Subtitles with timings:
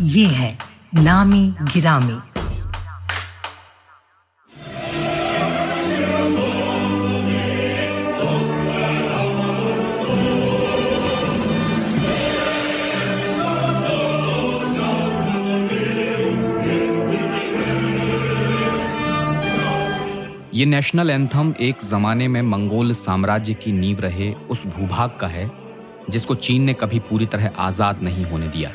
[0.00, 0.56] ये है
[0.94, 2.18] नामी गिरामी।
[20.54, 25.50] ये नेशनल एंथम एक जमाने में मंगोल साम्राज्य की नींव रहे उस भूभाग का है,
[26.10, 28.70] जिसको चीन ने कभी पूरी तरह आज़ाद नहीं होने दिया।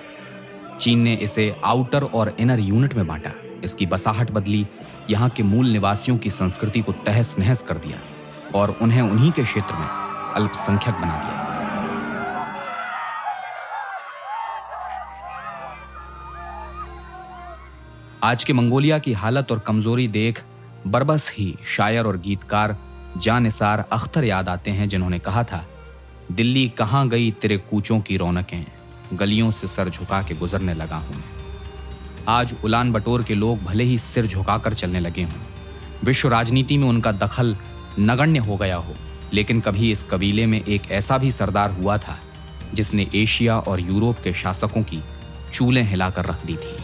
[0.79, 3.31] चीन ने इसे आउटर और इनर यूनिट में बांटा।
[3.63, 4.65] इसकी बसाहट बदली,
[5.09, 7.97] यहाँ के मूल निवासियों की संस्कृति को तहस नहस कर दिया
[8.55, 9.87] और उन्हें उन्हीं के क्षेत्र में
[10.35, 11.47] अल्पसंख्यक बना दिया।
[18.23, 20.43] आज के मंगोलिया की हालत और कमज़ोरी देख
[20.87, 22.77] बरबस ही शायर और गीतकार
[23.17, 25.65] जानिसार अख्तर याद आते हैं जिन्होंने कहा था,
[26.31, 28.65] दिल्ली कहाँ गई तेरे कूचों की रौनकें?
[29.13, 31.23] गलियों से सर झुका के गुजरने लगा हूँ
[32.27, 35.39] आज उलान बटोर के लोग भले ही सिर झुकाकर चलने लगे हों।
[36.03, 37.55] विश्व राजनीति में उनका दखल
[37.99, 38.95] नगण्य हो गया हो,
[39.33, 42.19] लेकिन कभी इस कबीले में एक ऐसा भी सरदार हुआ था,
[42.73, 45.01] जिसने एशिया और यूरोप के शासकों की
[45.53, 46.75] चूलें हिलाकर रख दी थी।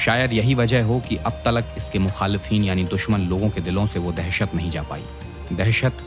[0.00, 3.98] शायद यही वजह हो कि अब तक इसके मुखालफी यानी दुश्मन लोगों के दिलों से
[3.98, 5.04] वो दहशत नहीं जा पाई।
[5.52, 5.98] दहशत,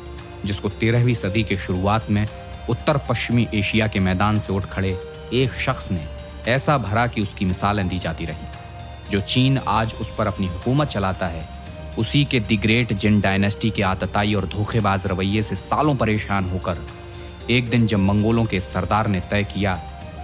[0.45, 2.27] जिसको तेरहवीं सदी के शुरुआत में
[2.69, 4.97] उत्तर पश्चिमी एशिया के मैदान से उठ खड़े
[5.33, 6.05] एक शख्स ने
[6.47, 10.87] ऐसा भरा कि उसकी मिसालें दी जाती रही। जो चीन आज उस पर अपनी हुकूमत
[10.87, 11.47] चलाता है,
[11.97, 16.77] उसी के दी ग्रेट जिन डायनेस्टी के आतताई और धोखेबाज रवैये से सालों परेशान होकर,
[17.49, 19.73] एक दिन जब मंगोलों के सरदार ने तय किया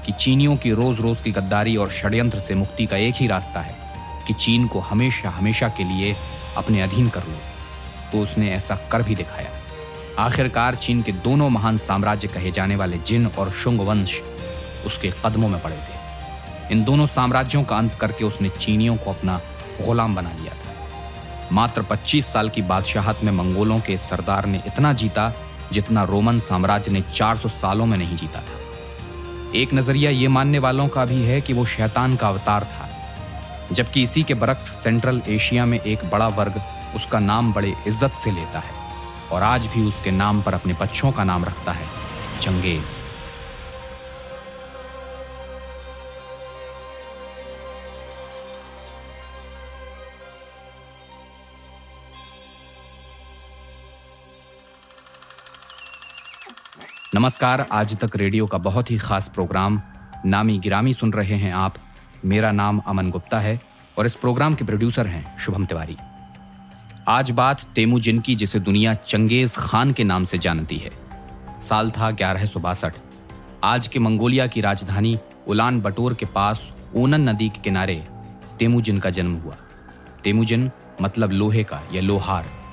[0.06, 3.60] कि चीनियों की रोज रोज की गद्दारी और षड्यंत्र से मुक्ति का एक ही रास्ता
[3.60, 3.76] है,
[4.28, 6.16] कि चीन को हमेशा हमेशा के लिए
[6.58, 7.38] अपने अधीन कर लो
[8.12, 9.50] तो उसने ऐसा कर भी दिखाया।
[10.20, 14.20] आखिरकार चीन के दोनों महान साम्राज्य कहे जाने वाले जिन और शुंग वंश
[14.86, 19.40] उसके कदमों में पड़े थे। इन दोनों साम्राज्यों का अंत करके उसने चीनियों को अपना
[19.82, 20.74] गुलाम बना लिया था।
[21.52, 25.34] मात्र 25 साल की बादशाहत में मंगोलों के सरदार ने इतना जीता,
[25.72, 28.60] जितना रोमन साम्राज्य ने 400 सालों में नहीं जीता था।
[29.56, 32.90] एक नज़रिया ये मानने वालों का भी है कि वो शैतान का अवतार था।
[33.72, 36.62] जबकि इसी के बरक्स सेंट्रल एशिया में एक बड़ा वर्ग
[36.96, 38.74] उसका नाम बड़े इज़्ज़त से लेता है
[39.32, 41.86] और आज भी उसके नाम पर अपने बच्चों का नाम रखता है
[42.42, 43.05] चंगेज़
[57.16, 59.82] नमस्कार, आज तक रेडियो का बहुत ही खास प्रोग्राम
[60.26, 61.76] नामी गिरामी सुन रहे हैं आप।
[62.26, 63.62] मेरा नाम अमन गुप्ता है
[63.98, 65.98] और इस प्रोग्राम के प्रोड्यूसर हैं शुभम तिवारी।
[67.08, 70.92] आज बात तेमू जिन की जिसे दुनिया चंगेज खान के नाम से जानती है।
[71.62, 72.46] साल था ग्यारह
[73.64, 78.08] आज के मंगोलिया की राजधानी उलान बटोर के पास ओनन नदी के किनारे
[78.60, 79.56] तेमुजिन का जन्म हुआ।
[80.24, 80.72] तेमुजिन
[81.02, 82.65] मतलब लोहे का या लोहार।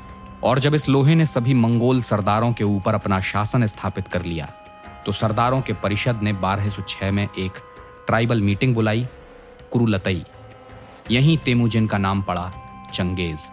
[0.44, 4.48] और जब इस लोहे ने सभी मंगोल सरदारों के ऊपर अपना शासन स्थापित कर लिया
[5.06, 7.52] तो सरदारों के परिषद ने 1206 में एक
[8.06, 9.06] ट्राइबल मीटिंग बुलाई,
[9.72, 10.24] कुरुलतई।
[11.10, 12.50] यहीं तेमुजिन का नाम पड़ा
[12.94, 13.48] चंगेज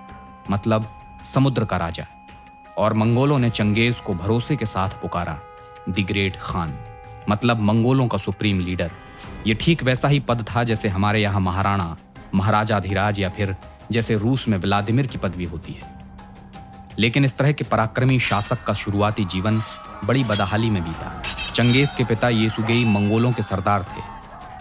[0.50, 0.88] मतलब
[1.26, 2.06] समुद्र का राजा,
[2.78, 5.40] और मंगोलों ने चंगेज को भरोसे के साथ पुकारा
[5.90, 6.78] द ग्रेट खान
[7.30, 8.92] मतलब मंगोलों का सुप्रीम लीडर।
[9.48, 11.96] ये ठीक वैसा ही पद था जैसे हमारे यहाँ महाराणा
[12.36, 13.56] महाराजाधिराज या फिर
[13.92, 15.99] जैसे रूस में व्लादिमिर की पदवी होती है।
[16.98, 19.62] लेकिन इस तरह के पराक्रमी शासक का शुरुआती जीवन
[20.06, 21.22] बड़ी बदहाली में बीता।
[21.54, 24.02] चंगेज के पिता येसुगेई मंगोलों के सरदार थे।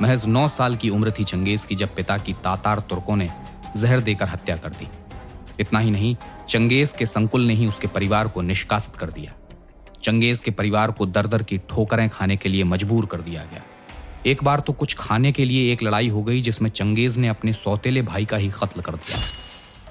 [0.03, 3.29] महज नौ साल की उम्र थी चंगेज की जब पिता की तातार तुर्कों ने
[3.77, 4.89] जहर देकर हत्या कर दी।
[5.61, 6.17] इतना ही नहीं,
[6.49, 9.33] चंगेज के संकुल ने ही उसके परिवार को निष्कासित कर दिया।
[10.03, 13.63] चंगेज के परिवार को दर दर की ठोकरें खाने के लिए मजबूर कर दिया गया।
[14.27, 17.53] एक बार तो कुछ खाने के लिए एक लड़ाई हो गई जिसमें चंगेज ने अपने
[17.53, 19.19] सौतेले भाई का ही कत्ल कर दिया।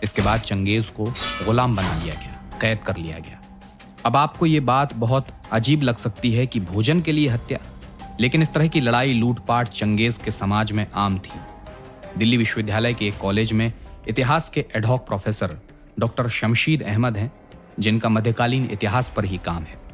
[0.03, 1.05] इसके बाद चंगेज को
[1.45, 3.41] गुलाम बना लिया गया, कैद कर लिया गया।
[4.05, 7.59] अब आपको ये बात बहुत अजीब लग सकती है कि भोजन के लिए हत्या,
[8.19, 11.39] लेकिन इस तरह की लड़ाई लूटपाट चंगेज के समाज में आम थी।
[12.17, 13.71] दिल्ली विश्वविद्यालय के एक कॉलेज में
[14.07, 15.57] इतिहास के ad hoc professor
[15.99, 17.31] doctor Shamshid Ahmad हैं,
[17.79, 19.85] जिनका मध्यकालीन इतिहास पर ही काम है।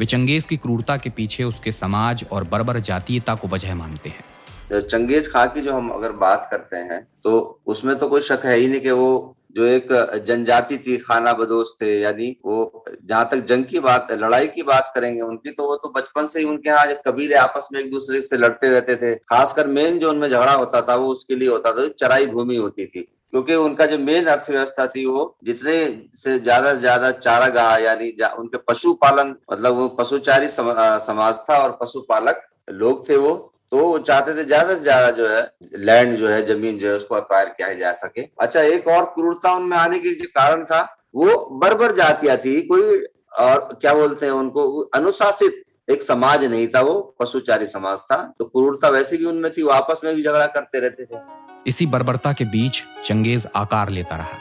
[0.00, 4.80] वे चंगेज की क्रूरता के पीछे उसके समाज और बर्बर जातीयता को वजह मानते हैं।
[4.82, 8.56] चंगेज खां की जो हम अगर बात करते हैं तो उसमें तो कोई शक है
[8.56, 9.92] ही नहीं कि वो जो एक
[10.26, 14.92] जनजाति थी खाना बदोश थे यानी वो जहाँ तक जंग की बात लड़ाई की बात
[14.94, 18.20] करेंगे उनकी तो वो तो बचपन से ही उनके यहाँ कबीले आपस में एक दूसरे
[18.22, 21.72] से लड़ते रहते थे। खासकर मेन जो उनमें झगड़ा होता था वो उसके लिए होता
[21.72, 23.00] था चराई भूमि होती थी।
[23.32, 25.74] क्योंकि उनका जो मेन अर्थव्यवस्था थी वो जितने
[26.14, 31.58] से ज़्यादा से ज़्यादा चारा गाह यानी जा, उनके पशुपालन मतलब वो पशुचारी समाज था
[31.58, 32.42] और पशुपालक
[32.72, 35.40] लोग थे वो। तो वो चाहते थे ज़्यादा से ज़्यादा जो है
[35.76, 39.52] लैंड जो है, ज़मीन जो है, उसको अक्वायर किया जा सके। अच्छा एक और क्रूरता
[39.54, 40.80] उनमें आने की जो कारण था,
[41.14, 43.04] वो बर्बर जातिया थी, कोई
[43.40, 48.44] और क्या बोलते हैं उनको, अनुशासित एक समाज नहीं था वो, पशुचारी समाज था तो
[48.46, 51.18] क्रूरता वैसे भी उनमें थी, वो आपस में भी झगड़ा करते रहते थे।
[51.66, 54.38] इसी बर्बरता के बीच चंगेज आकार लेता रहा।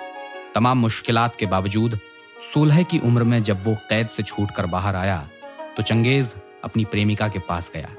[0.56, 1.98] तमाम मुश्किलात के बावजूद,
[2.54, 5.18] सोलह की उम्र में जब वो कैद से छूटकर बाहर आया
[5.78, 6.34] तो चंगेज
[6.64, 7.90] अपनी प्रेमिका के पास गया।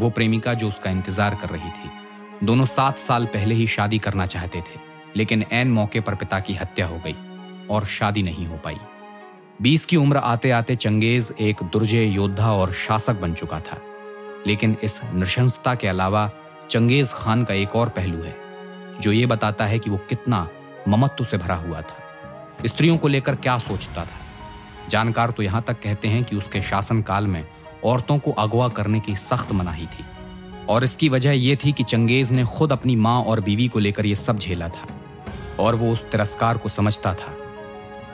[0.00, 4.26] वो प्रेमिका जो उसका इंतज़ार कर रही थी। दोनों सात साल पहले ही शादी करना
[4.26, 4.78] चाहते थे,
[5.16, 7.14] लेकिन एन मौके पर पिता की हत्या हो गई
[7.70, 8.78] और शादी नहीं हो पाई।
[9.62, 13.80] बीस की उम्र आते आते चंगेज एक दुर्जय योद्धा और शासक बन चुका था।
[14.46, 16.30] लेकिन इस नृशंसता के अलावा
[16.70, 18.34] चंगेज खान का एक और पहलू है,
[19.00, 20.48] जो ये बताता है कि वो कितना
[20.88, 24.88] ममत्व से भरा हुआ था। स्त्रियों को लेकर क्या सोचता था?
[24.88, 27.44] जानकार तो यहाँ तक कहते हैं कि उसके शासन काल में
[27.84, 30.04] औरतों को अगवा करने की सख्त मनाही थी।
[30.68, 34.06] और इसकी वजह यह थी कि चंगेज ने खुद अपनी माँ और बीवी को लेकर
[34.06, 34.88] यह सब झेला था।
[35.58, 37.34] और वो उस तिरस्कार को समझता था।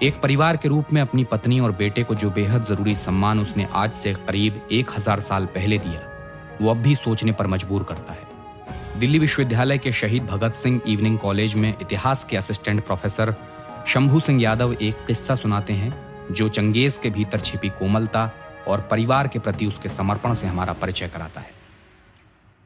[0.02, 3.66] एक परिवार के रूप में अपनी पत्नी और बेटे को जो बेहद ज़रूरी सम्मान उसने
[3.72, 6.00] आज से करीब एक हज़ार साल पहले दिया,
[6.62, 11.18] वो अब भी सोचने पर मजबूर करता है। दिल्ली विश्वविद्यालय के शहीद भगत सिंह इवनिंग
[11.18, 13.34] कॉलेज में इतिहास के असिस्टेंट प्रोफेसर
[13.86, 15.92] शंभू सिंह यादव एक किस्सा सुनाते हैं,
[16.30, 18.30] जो चंगेज के भीतर छिपी कोमलता
[18.68, 21.55] और परिवार के प्रति उसके समर्पण से हमारा परिचय कराता है।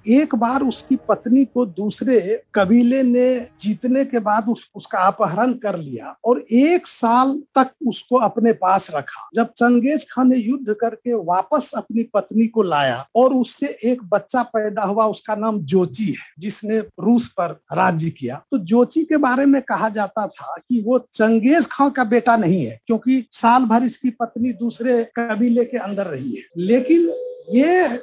[0.04, 5.78] एक बार उसकी पत्नी को दूसरे कबीले ने जीतने के बाद उस, उसका अपहरण कर
[5.78, 11.14] लिया और एक साल तक उसको अपने पास रखा। जब चंगेज खान ने युद्ध करके
[11.14, 16.34] वापस अपनी पत्नी को लाया और उससे एक बच्चा पैदा हुआ उसका नाम जोची है
[16.38, 20.98] जिसने रूस पर राज्य किया। तो जोची के बारे में कहा जाता था कि वो
[21.12, 26.06] चंगेज खान का बेटा नहीं है क्योंकि साल भर इसकी पत्नी दूसरे कबीले के अंदर
[26.06, 27.08] रही है। लेकिन
[27.54, 27.98] ये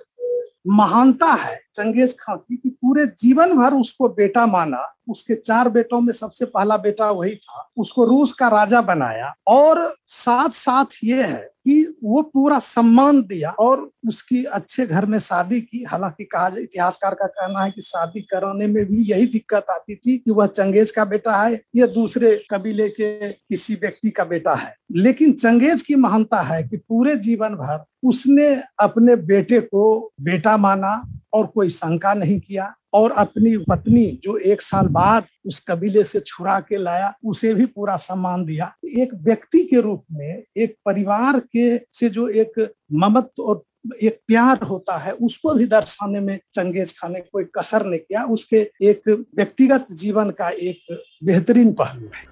[0.68, 6.00] महानता है चंगेज खान की कि पूरे जीवन भर उसको बेटा माना, उसके चार बेटों
[6.02, 11.24] में सबसे पहला बेटा वही था, उसको रूस का राजा बनाया, और साथ साथ ये
[11.24, 16.48] है कि वो पूरा सम्मान दिया और उसकी अच्छे घर में शादी की। हालाँकि कहा
[16.48, 20.48] इतिहासकार का कहना है कि शादी कराने में भी यही दिक्कत आती थी कि वह
[20.48, 25.82] चंगेज का बेटा है या दूसरे कबीले के किसी व्यक्ति का बेटा है। लेकिन चंगेज
[25.82, 28.48] की महानता है कि पूरे जीवन भर उसने
[28.80, 31.02] अपने बेटे को बेटा माना
[31.38, 36.20] और कोई शंका नहीं किया। और अपनी पत्नी जो एक साल बाद उस कबीले से
[36.20, 41.40] छुरा के लाया, उसे भी पूरा सम्मान दिया। एक व्यक्ति के रूप में, एक परिवार
[41.40, 43.64] के से जो एक ममत्व और
[44.04, 48.24] एक प्यार होता है, उसको भी दर्शाने में चंगेज खान ने कोई कसर नहीं किया।
[48.28, 52.26] उसके एक व्यक्तिगत जीवन का एक बेहतरीन पहलू है।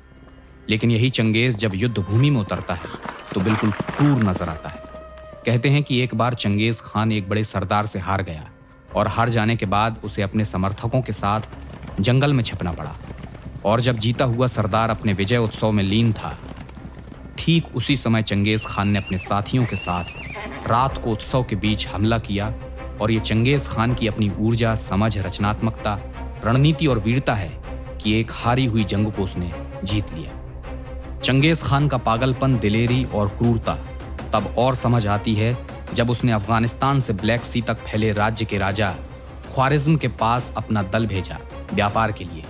[0.69, 2.90] लेकिन यही चंगेज जब युद्ध भूमि में उतरता है
[3.34, 4.84] तो बिल्कुल क्रूर नज़र आता है।
[5.46, 8.50] कहते हैं कि एक बार चंगेज खान एक बड़े सरदार से हार गया।
[8.95, 12.96] और हार जाने के बाद उसे अपने समर्थकों के साथ जंगल में छिपना पड़ा।
[13.65, 16.38] और जब जीता हुआ सरदार अपने विजय उत्सव में लीन था,
[17.38, 21.88] ठीक उसी समय चंगेज खान ने अपने साथियों के साथ रात को उत्सव के बीच
[21.88, 22.53] हमला किया
[23.01, 26.00] और ये चंगेज खान की अपनी ऊर्जा, समझ, रचनात्मकता,
[26.46, 27.50] रणनीति और वीरता है
[28.01, 29.51] कि एक हारी हुई जंग को उसने
[29.84, 33.75] जीत लिया। चंगेज खान का पागलपन, दिलेरी और क्रूरता
[34.34, 35.53] तब और समझ आती है
[35.94, 38.96] जब उसने अफ़गानिस्तान से ब्लैक सी तक फैले राज्य के राजा
[39.54, 41.38] ख्वारिज्म के पास अपना दल भेजा
[41.74, 42.44] व्यापार के लिए,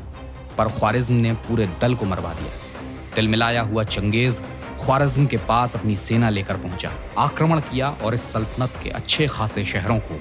[0.58, 4.42] पर ख्वारिज्म ने पूरे दल को मरवा दिया। तिलमिलाया हुआ चंगेज
[4.82, 9.66] ख्वारिज्म के पास अपनी सेना लेकर पहुँचा, आक्रमण किया और इस सल्तनत के अच्छे खासे
[9.66, 10.20] शहरों को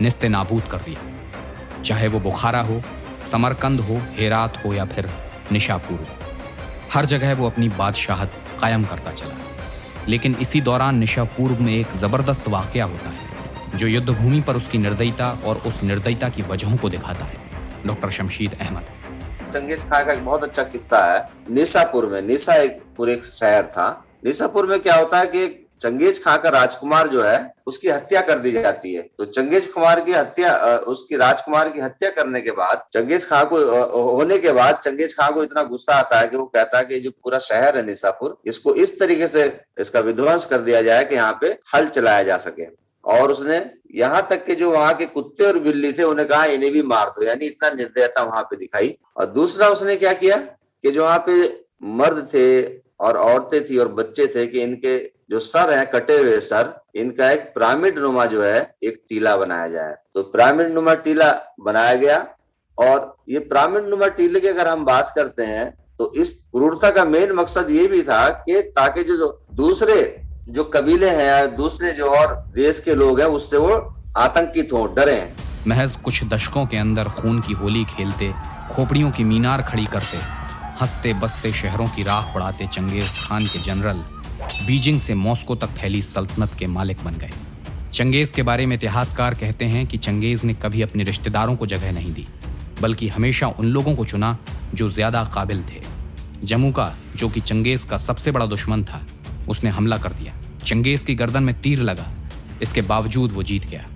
[0.00, 2.82] निस्ते नाबूद कर दिया। चाहे वो बुखारा हो,
[3.30, 5.10] समरकंद हो, हेरात हो या फिर
[5.52, 6.06] निशापुर हो,
[6.92, 9.38] हर जगह वो अपनी बादशाहत कायम करता चला।
[10.08, 14.56] लेकिन इसी दौरान निशा पूर्व में एक ज़बरदस्त वाक्य होता है, जो युद्ध भूमि पर
[14.56, 17.44] उसकी निर्दयता और उस निर्दयता की वजहों को दिखाता है।
[17.86, 18.86] Doctor Shamshid Ahmad.
[19.52, 24.04] Genghis Khan का एक बहुत अच्छा किस्सा है। निशापुर में, निशा एक पूरे शहर था।
[24.24, 28.38] निशापुर में क्या होता है कि चंगेज खां का राजकुमार जो है, उसकी हत्या कर
[28.38, 32.84] दी जाती है। तो चंगेज कुमार की हत्या उसकी राजकुमार की हत्या करने के बाद,
[32.92, 33.58] चंगेज खां को
[34.06, 37.00] होने के बाद चंगेज खां को इतना गुस्सा आता है कि वो कहता है कि
[37.00, 39.44] जो पूरा शहर है निशापुर इसको इस तरीके से
[39.80, 42.66] इसका विध्वंस कर दिया जाए कि यहाँ पे हल चलाया जा सके।
[43.04, 43.58] और उसने
[43.94, 47.08] यहाँ तक के जो वहाँ के कुत्ते और बिल्ली थे, उन्हें कहा, इन्हें भी मार
[47.08, 51.18] दो। यानी इतना निर्दयता वहाँ पे दिखाई। और दूसरा उसने क्या किया कि जो वहाँ
[51.28, 51.36] पे
[51.94, 52.62] मर्द थे
[53.00, 54.96] और औरतें थी और बच्चे थे कि इनके
[55.30, 59.68] जो सर है कटे हुए सर इनका एक पिरामिड नुमा जो है एक टीला बनाया
[59.68, 61.30] जाए। तो पिरामिड नुमा टीला
[61.60, 62.18] बनाया गया
[62.78, 65.66] और ये पिरामिड नुमा टीले की अगर हम बात करते हैं
[65.98, 71.10] तो इस क्रूरता का मेन मकसद ये भी था कि ताकि जो, दूसरे जो कबीले
[71.10, 73.74] हैं दूसरे जो और देश के लोग हैं उससे वो
[74.16, 75.32] आतंकित हो डरे।
[75.66, 78.32] महज कुछ दशकों के अंदर खून की होली खेलते
[78.74, 80.16] खोपड़ियों की मीनार खड़ी करते
[80.80, 84.04] हँसते बसते शहरों की राख उड़ाते चंगेज खान के जनरल
[84.62, 87.30] बीजिंग से मॉस्को तक फैली सल्तनत के मालिक बन गए।
[87.92, 91.92] चंगेज के बारे में इतिहासकार कहते हैं कि चंगेज ने कभी अपने रिश्तेदारों को जगह
[91.92, 92.26] नहीं दी,
[92.82, 94.36] बल्कि हमेशा उन लोगों को चुना
[94.74, 95.80] जो ज़्यादा काबिल थे।
[96.44, 99.00] जम्मू का, जो कि चंगेज का सबसे बड़ा दुश्मन था,
[99.48, 100.34] उसने हमला कर दिया।
[100.64, 102.06] चंगेज की गर्दन में तीर लगा,
[102.62, 103.86] इसके बावजूद वो जीत गया।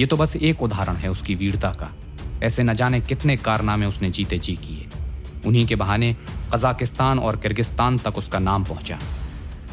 [0.00, 1.90] ये तो बस एक उदाहरण है उसकी वीरता का।
[2.42, 4.88] ऐसे न जाने कितने कारनामे उसने जीते जी किए।
[5.46, 6.14] उन्हीं के बहाने
[6.54, 8.98] कजाकिस्तान और किर्गिस्तान तक उसका नाम पहुँचा।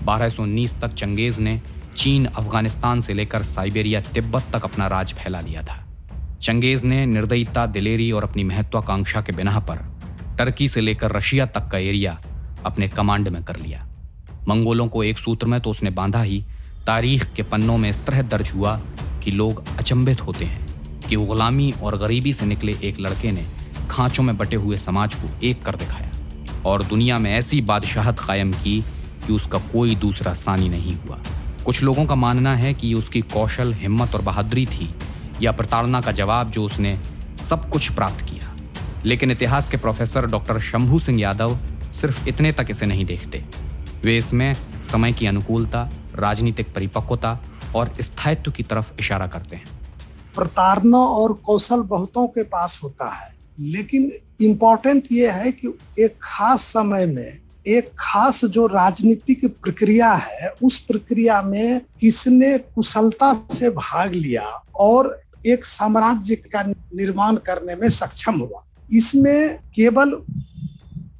[0.07, 1.61] 1219 तक चंगेज ने
[1.97, 5.83] चीन, अफ़गानिस्तान से लेकर साइबेरिया, तिब्बत तक अपना राज फैला लिया था।
[6.41, 9.85] चंगेज ने निर्दयता, दिलेरी और अपनी महत्वाकांक्षा के बिना पर
[10.37, 12.19] टर्की से लेकर रशिया तक का एरिया
[12.65, 13.87] अपने कमांड में कर लिया।
[14.47, 16.43] मंगोलों को एक सूत्र में तो उसने बांधा ही,
[16.85, 18.79] तारीख के पन्नों में इस तरह दर्ज हुआ
[19.23, 20.65] कि लोग अचंभित होते हैं
[21.09, 23.45] कि गुलामी और गरीबी से निकले एक लड़के ने
[23.89, 26.11] खांचों में बटे हुए समाज को एक कर दिखाया।
[26.65, 28.83] और दुनिया में ऐसी बादशाहत कायम की
[29.27, 31.19] कि उसका कोई दूसरा सानी नहीं हुआ।
[31.65, 34.93] कुछ लोगों का मानना है कि उसकी कौशल, हिम्मत और बहादुरी थी,
[35.41, 36.99] या प्रताड़ना का जवाब जो उसने
[37.49, 38.55] सब कुछ प्राप्त किया।
[39.05, 41.57] लेकिन इतिहास के प्रोफेसर डॉक्टर शंभू सिंह यादव
[41.93, 43.43] सिर्फ़ इतने तक इसे नहीं देखते।
[44.03, 44.53] वे इसमें
[44.83, 47.39] समय की अनुकूलता, राजनीतिक परिपक्वता
[47.75, 49.65] और स्थायित्व की तरफ़ इशारा करते हैं।
[50.35, 56.61] प्रताड़ना और कौशल बहुतों के पास होता है, लेकिन इम्पोर्टेंट ये है कि एक खास
[56.61, 64.13] समय में एक खास जो राजनीतिक प्रक्रिया है, उस प्रक्रिया में किसने कुशलता से भाग
[64.13, 64.43] लिया
[64.75, 70.11] और एक साम्राज्य का निर्माण करने में सक्षम हुआ। इसमें केवल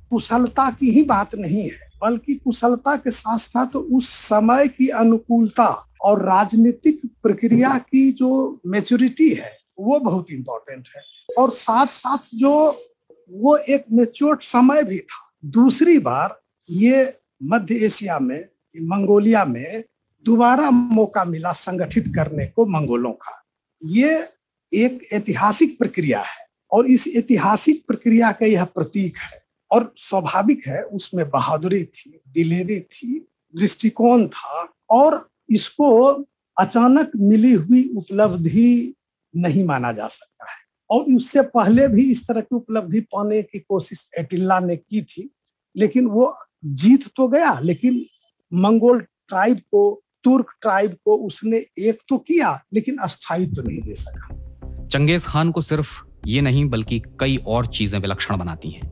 [0.09, 5.67] कुशलता की ही बात नहीं है, बल्कि कुशलता के साथ साथ उस समय की अनुकूलता
[6.01, 11.01] और राजनीतिक प्रक्रिया की जो मेच्योरिटी है, वो बहुत इंपॉर्टेंट है।
[11.39, 12.83] और साथ साथ जो
[13.31, 17.13] वो एक मेच्योर समय भी था दूसरी बार ये
[17.43, 19.83] मध्य एशिया में मंगोलिया में
[20.25, 23.43] दोबारा मौका मिला संगठित करने को मंगोलों का।
[23.85, 24.27] ये
[24.71, 30.81] एक ऐतिहासिक प्रक्रिया है और इस ऐतिहासिक प्रक्रिया का यह प्रतीक है और स्वाभाविक है,
[30.83, 36.09] उसमें बहादुरी थी, दिलेरी थी, दृष्टिकोण था और इसको
[36.57, 38.93] अचानक मिली हुई उपलब्धि
[39.35, 40.57] नहीं माना जा सकता है।
[40.89, 45.29] और उससे पहले भी इस तरह की उपलब्धि पाने की कोशिश एटिल्ला ने की थी
[45.77, 46.33] लेकिन वो
[46.65, 48.05] जीत तो गया, लेकिन
[48.51, 53.93] मंगोल ट्राइब को, तुर्क ट्राइब को उसने एक तो किया, लेकिन अस्थायित्व तो नहीं दे
[53.95, 55.89] सका। चंगेज खान को सिर्फ़
[56.25, 58.91] ये नहीं, बल्कि कई और चीज़ें विलक्षण बनाती हैं।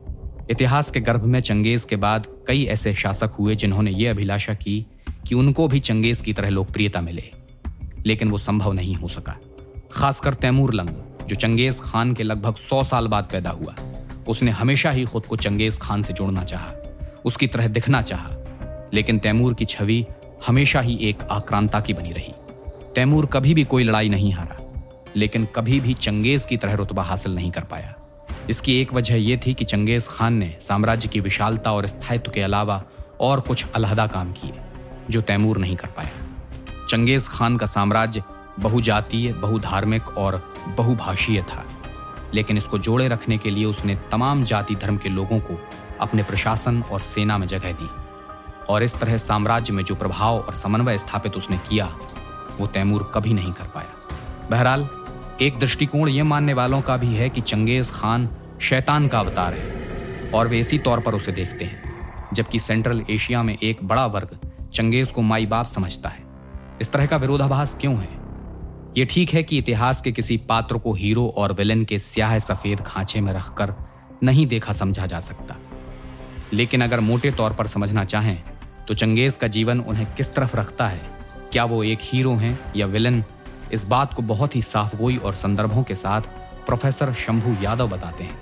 [0.50, 4.86] इतिहास के गर्भ में चंगेज के बाद कई ऐसे शासक हुए जिन्होंने ये अभिलाषा की
[5.26, 7.30] कि उनको भी चंगेज की तरह लोकप्रियता मिले,
[8.06, 9.36] लेकिन वो संभव नहीं हो सका।
[9.92, 10.90] खासकर तैमूर लंग,
[11.28, 13.74] जो चंगेज खान के लगभग सौ साल बाद पैदा हुआ।
[14.28, 16.72] उसने हमेशा ही खुद को चंगेज खान से जोड़ना चाहा,
[17.24, 18.30] उसकी तरह दिखना चाहा,
[18.94, 20.04] लेकिन तैमूर की छवि
[20.46, 22.32] हमेशा ही एक आक्रांता की बनी रही।
[22.94, 24.58] तैमूर कभी भी कोई लड़ाई नहीं हारा,
[25.16, 27.94] लेकिन कभी भी चंगेज की तरह रुतबा हासिल नहीं कर पाया।
[28.50, 32.40] इसकी एक वजह यह थी कि चंगेज खान ने साम्राज्य की विशालता और स्थायित्व के
[32.40, 32.82] अलावा
[33.20, 34.52] और कुछ अलहदा काम किए,
[35.10, 38.22] जो तैमूर नहीं कर पाया। चंगेज खान का साम्राज्य
[38.60, 40.42] बहुजातीय, बहुधार्मिक और
[40.76, 41.64] बहुभाषीय था।
[42.34, 45.60] लेकिन इसको जोड़े रखने के लिए उसने तमाम जाति धर्म के लोगों को
[46.00, 47.88] अपने प्रशासन और सेना में जगह दी।
[48.68, 51.86] और इस तरह साम्राज्य में जो प्रभाव और समन्वय स्थापित उसने किया,
[52.60, 54.18] वो तैमूर कभी नहीं कर पाया।
[54.50, 54.88] बहरहाल,
[55.40, 58.28] एक दृष्टिकोण ये मानने वालों का भी है कि चंगेज खान
[58.60, 61.82] शैतान का अवतार है, और वे इसी तौर पर उसे देखते हैं,
[62.34, 64.38] जबकि सेंट्रल एशिया में एक बड़ा वर्ग
[64.74, 66.24] चंगेज को माई बाप समझता है।
[66.80, 68.15] इस तरह का विरोधाभास क्यों है?
[68.96, 72.80] ये ठीक है कि इतिहास के किसी पात्र को हीरो और विलेन के स्याह सफ़ेद
[72.80, 73.74] खांचे में रखकर
[74.22, 75.56] नहीं देखा समझा जा सकता।
[76.52, 78.42] लेकिन अगर मोटे तौर पर समझना चाहें
[78.88, 81.00] तो चंगेज का जीवन उन्हें किस तरफ़ रखता है?
[81.52, 83.22] क्या वो एक हीरो हैं या विलन?
[83.72, 86.22] इस बात को बहुत ही साफगोई और संदर्भों के साथ
[86.66, 88.38] प्रोफेसर शंभू यादव बताते हैं।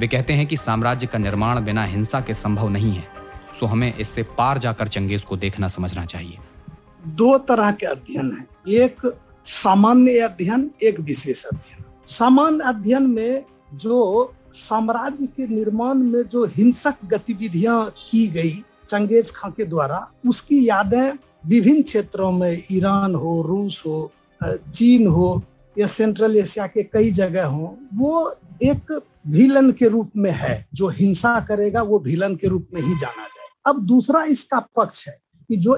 [0.00, 3.04] वे कहते हैं कि साम्राज्य का निर्माण बिना हिंसा के संभव नहीं है,
[3.60, 6.38] सो हमें इससे पार जाकर चंगेज को देखना समझना चाहिए।
[7.06, 9.00] दो तरह के अध्ययन है। एक
[9.46, 16.94] सामान्य अध्ययन एक विशेष अध्ययन। सामान्य अध्ययन में जो साम्राज्य के निर्माण में जो हिंसक
[17.04, 21.12] गतिविधियाँ की गई चंगेज खां के द्वारा, उसकी यादें
[21.46, 24.12] विभिन्न क्षेत्रों में, ईरान हो, रूस हो
[24.74, 25.42] चीन हो
[25.78, 30.88] या सेंट्रल एशिया के कई जगह हो, वो एक विलन के रूप में है। जो
[30.88, 35.25] हिंसा करेगा, वो विलन के रूप में ही जाना जाए। अब दूसरा इसका पक्ष है।
[35.48, 35.74] कि जो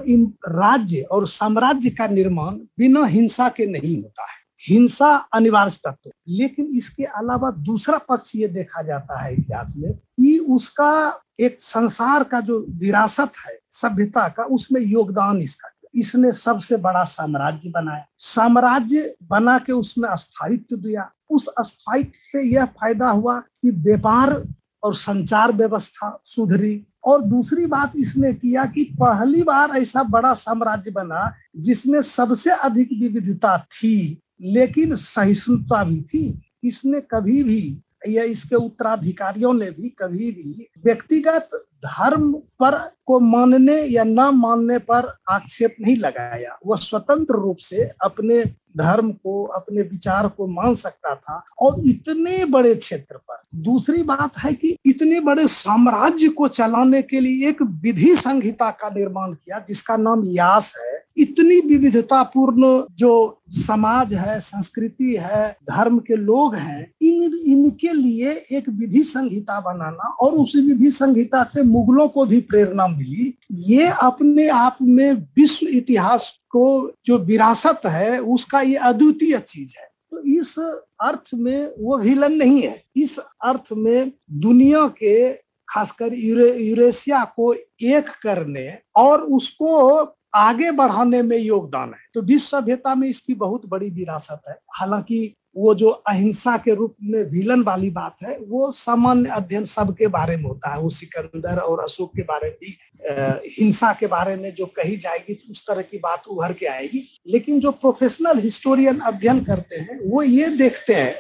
[0.49, 6.67] राज्य और साम्राज्य का निर्माण बिना हिंसा के नहीं होता है। हिंसा अनिवार्य तत्व लेकिन
[6.67, 12.41] इसके अलावा दूसरा पक्ष ये देखा जाता है इतिहास में कि उसका एक संसार का
[12.41, 19.59] जो विरासत है, सभ्यता का, उसमें योगदान इसका। इसने सबसे बड़ा साम्राज्य बनाया। साम्राज्य बना
[19.59, 24.45] के उसमें स्थायित्व दिया। उस स्थायित्व से यह फ़ायदा हुआ कि व्यापार
[24.83, 30.91] और संचार व्यवस्था सुधरी। और दूसरी बात इसने किया कि पहली बार ऐसा बड़ा साम्राज्य
[30.91, 38.57] बना जिसमें सबसे अधिक विविधता थी, लेकिन सहिष्णुता भी थी। इसने कभी भी, या इसके
[38.57, 41.49] उत्तराधिकारियों ने भी कभी भी व्यक्तिगत
[41.85, 47.89] धर्म पर को मानने या न मानने पर आक्षेप नहीं लगाया। वह स्वतंत्र रूप से
[48.05, 48.45] अपने
[48.77, 54.39] धर्म को, अपने विचार को मान सकता था और इतने बड़े क्षेत्र पर। दूसरी बात
[54.39, 59.65] है कि इतने बड़े साम्राज्य को चलाने के लिए एक विधि संहिता का निर्माण किया,
[59.69, 66.81] जिसका नाम यास है। इतनी विविधतापूर्ण जो समाज है, संस्कृति है, धर्म के लोग हैं,
[67.03, 72.41] इन, इनके लिए एक विधि संहिता बनाना और उस विधि संहिता से मुगलों को भी
[72.41, 79.39] प्रेरणा मिली। ये अपने आप में विश्व इतिहास को जो विरासत है उसका ये अद्वितीय
[79.39, 80.59] चीज़ है। तो इस
[81.03, 85.33] अर्थ में वो विलन नहीं है। इस अर्थ में दुनिया के
[85.69, 89.99] खासकर यूरे, यूरेशिया को एक करने और उसको
[90.35, 95.35] आगे बढ़ाने में योगदान है। तो विश्व सभ्यता में इसकी बहुत बड़ी विरासत है। हालाँकि
[95.59, 100.37] वो जो अहिंसा के रूप में विलन वाली बात है, वो सामान्य अध्ययन सबके बारे
[100.37, 104.67] में होता है। वो सिकंदर और अशोक के बारे में हिंसा के बारे में जो
[104.77, 109.41] कही जाएगी तो उस तरह की बात उभर के आएगी। लेकिन जो प्रोफेशनल हिस्टोरियन अध्ययन
[109.45, 111.15] करते हैं, वो ये देखते हैं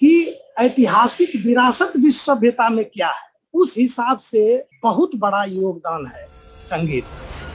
[0.00, 6.26] कि ऐतिहासिक विरासत विश्व सभ्यता में क्या है। उस हिसाब से बहुत बड़ा योगदान है
[6.66, 7.04] चंगेज।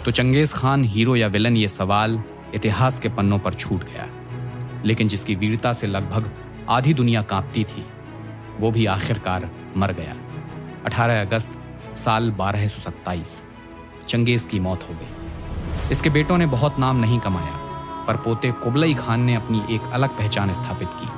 [0.06, 2.22] तो चंगेज खान हीरो या विलन ये सवाल
[2.56, 4.10] इतिहास के पन्नों पर छूट गया।
[4.86, 6.30] लेकिन जिसकी वीरता से लगभग
[6.70, 7.86] आधी दुनिया कांपती थी,
[8.60, 10.16] वो भी आखिरकार मर गया।
[10.86, 11.60] 18 अगस्त
[11.96, 12.68] साल बारह
[14.08, 17.56] चंगेज की मौत हो गई। इसके बेटों ने बहुत नाम नहीं कमाया,
[18.08, 21.10] पर पोते कुबलई खान ने अपनी एक अलग पहचान स्थापित की।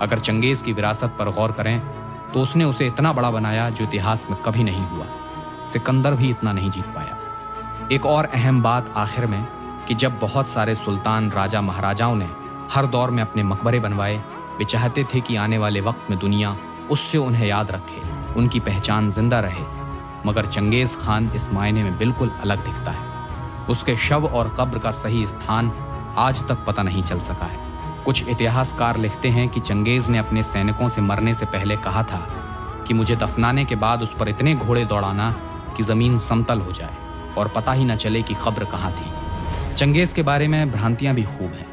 [0.00, 1.80] अगर चंगेज की विरासत पर गौर करें
[2.32, 5.06] तो उसने उसे इतना बड़ा बनाया जो इतिहास में कभी नहीं हुआ।
[5.72, 7.18] सिकंदर भी इतना नहीं जीत पाया।
[7.92, 9.46] एक और अहम बात आखिर में
[9.88, 12.28] कि जब बहुत सारे सुल्तान राजा महाराजाओं ने
[12.72, 14.16] हर दौर में अपने मकबरे बनवाए।
[14.58, 16.56] वे चाहते थे कि आने वाले वक्त में दुनिया
[16.90, 18.00] उससे उन्हें याद रखे,
[18.36, 19.64] उनकी पहचान ज़िंदा रहे।
[20.26, 24.90] मगर चंगेज खान इस मायने में बिल्कुल अलग दिखता है। उसके शव और कब्र का
[24.92, 25.72] सही स्थान
[26.18, 30.42] आज तक पता नहीं चल सका है। कुछ इतिहासकार लिखते हैं कि चंगेज ने अपने
[30.42, 32.26] सैनिकों से मरने से पहले कहा था
[32.88, 35.30] कि मुझे दफनाने के बाद उस पर इतने घोड़े दौड़ाना
[35.76, 36.96] कि ज़मीन समतल हो जाए
[37.38, 41.22] और पता ही न चले कि खबर कहाँ थी। चंगेज के बारे में भ्रांतियाँ भी
[41.22, 41.66] खूब हैं।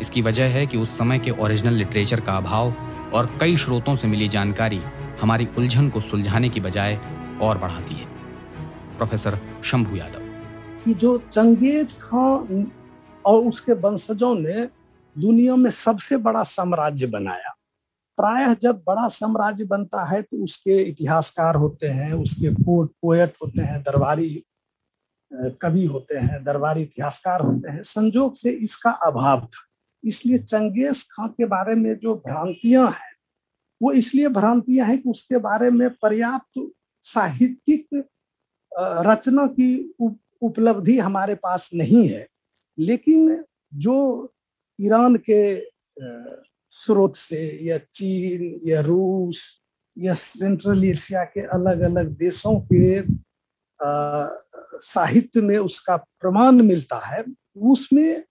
[0.00, 2.72] इसकी वजह है कि उस समय के ओरिजिनल लिटरेचर का अभाव
[3.14, 4.80] और कई स्रोतों से मिली जानकारी
[5.20, 6.98] हमारी उलझन को सुलझाने की बजाय
[7.42, 8.06] और बढ़ाती है।
[8.96, 12.70] प्रोफेसर शंभु यादव। जो चंगेज खान
[13.24, 14.68] और उसके वंशजों ने
[15.18, 17.54] दुनिया में सबसे बड़ा साम्राज्य बनाया।
[18.18, 23.62] प्रायः जब बड़ा साम्राज्य बनता है तो उसके इतिहासकार होते हैं, उसके पोट पोएट होते
[23.62, 24.44] हैं, दरबारी
[25.32, 29.67] कवि होते हैं, दरबारी इतिहासकार होते हैं। संजोग से इसका अभाव था।
[30.04, 33.14] इसलिए चंगेज खां के बारे में जो भ्रांतियाँ हैं,
[33.80, 36.60] वो इसलिए भ्रांतियाँ हैं कि उसके बारे में पर्याप्त
[37.04, 38.04] साहित्यिक
[39.06, 39.94] रचना की
[40.42, 42.26] उपलब्धि हमारे पास नहीं है।
[42.78, 44.32] लेकिन जो
[44.78, 45.40] ईरान के
[46.72, 49.40] स्रोत से या चीन या रूस
[49.96, 53.02] या सेंट्रल एशिया के अलग अलग देशों के
[54.80, 57.24] साहित्य में उसका प्रमाण मिलता है,
[57.56, 58.22] उसमें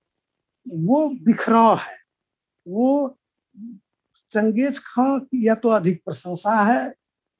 [0.68, 1.98] वो बिखराव है।
[2.68, 3.18] वो
[4.32, 6.94] चंगेज खां की या तो अधिक प्रशंसा है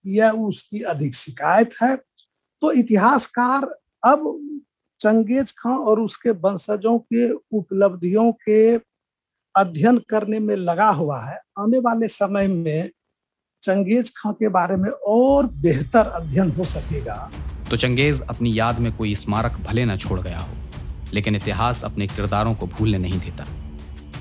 [0.06, 1.96] या उसकी अधिक शिकायत है।
[2.62, 3.66] तो इतिहासकार
[4.04, 4.26] अब
[5.02, 8.76] चंगेज खां और उसके वंशजों के उपलब्धियों के
[9.56, 12.90] अध्ययन करने में लगा हुआ है। आने वाले समय में
[13.64, 17.32] चंगेज खां के बारे में और बेहतर अध्ययन हो सकेगा।
[17.70, 20.67] तो चंगेज अपनी याद में कोई स्मारक भले न छोड़ गया हो।
[21.14, 23.46] लेकिन इतिहास अपने किरदारों को भूलने नहीं देता।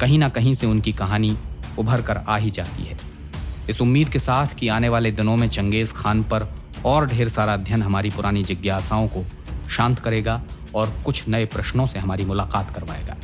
[0.01, 1.37] कहीं ना कहीं से उनकी कहानी
[1.79, 2.99] उभर कर आ ही जाती है।
[3.70, 7.55] इस उम्मीद के साथ कि आने वाले दिनों में चंगेज खान पर और ढेर सारा
[7.55, 9.25] अध्ययन हमारी पुरानी जिज्ञासाओं को
[9.70, 10.42] शांत करेगा
[10.75, 13.16] और कुछ नए प्रश्नों से हमारी मुलाकात करवाएगा।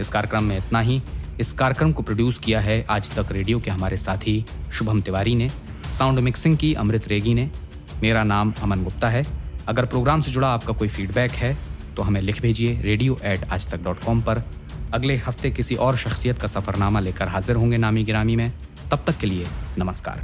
[0.00, 1.02] इस कार्यक्रम में इतना ही।
[1.40, 5.48] इस कार्यक्रम को प्रोड्यूस किया है आज तक रेडियो के हमारे साथी शुभम तिवारी ने,
[5.98, 7.50] साउंड मिक्सिंग की अमृत रेगी ने।
[8.02, 9.24] मेरा नाम अमन गुप्ता है।
[9.68, 11.56] अगर प्रोग्राम से जुड़ा आपका कोई फीडबैक है
[12.00, 14.42] तो हमें लिख भेजिए रेडियो एट आज तक डॉट कॉम पर।
[14.94, 18.52] अगले हफ़्ते किसी और शख्सियत का सफरनामा लेकर हाजिर होंगे नामी गिरामी में।
[18.90, 19.46] तब तक के लिए
[19.78, 20.20] नमस्कार।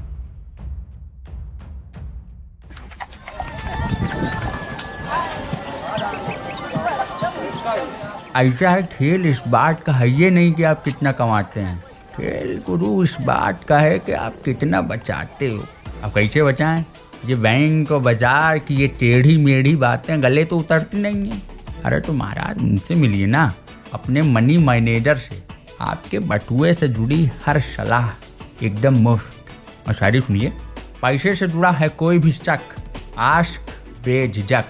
[8.37, 11.79] ऐसा है, खेल इस बात का है, ये नहीं कि आप कितना कमाते हैं।
[12.17, 15.65] खेल गुरु, इस बात का है कि आप कितना बचाते हो।
[16.05, 16.85] आप कैसे बचाएँ?
[17.27, 21.56] ये बैंक और बाज़ार की ये टेढ़ी मेढ़ी बातें गले तो उतरती नहीं है।
[21.87, 23.53] अरे तो महाराज, उनसे मिलिए ना,
[23.95, 25.43] अपने मनी मैनेजर से।
[25.81, 28.09] आपके बटुए से जुड़ी हर सलाह
[28.67, 30.53] एकदम मुफ़्त। और शायरी सुनिए,
[31.03, 32.75] पैसे से जुड़ा है कोई भी शक
[33.19, 33.71] आश्क
[34.05, 34.65] बेझिझक।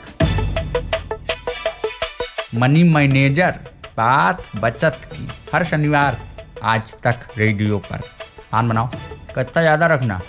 [2.54, 3.58] मनी मैनेजर
[3.96, 6.20] बात बचत की, हर शनिवार,
[6.62, 8.08] आज तक रेडियो पर।
[8.54, 10.20] आन बनाओ कितना ज़्यादा रखना।